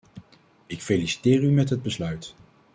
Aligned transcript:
Ik 0.65 0.81
feliciteer 0.81 1.43
u 1.43 1.51
met 1.51 1.69
het 1.69 1.81
besluit. 1.81 2.35